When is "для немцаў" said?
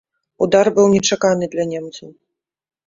1.53-2.09